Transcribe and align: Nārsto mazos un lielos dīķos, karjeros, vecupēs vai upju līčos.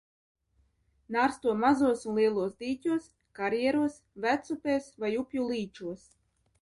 Nārsto 1.15 1.51
mazos 1.63 2.01
un 2.11 2.17
lielos 2.21 2.55
dīķos, 2.63 3.05
karjeros, 3.41 4.01
vecupēs 4.25 4.89
vai 5.05 5.13
upju 5.25 5.47
līčos. 5.53 6.09